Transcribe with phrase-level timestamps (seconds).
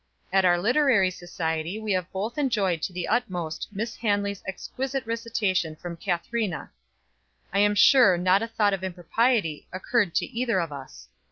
[0.33, 5.75] At our literary society we have both enjoyed to the utmost Miss Hanley's exquisite recitation
[5.75, 6.71] from 'Kathrina.'
[7.53, 11.07] I am sure not a thought of impropriety occurred to either of us.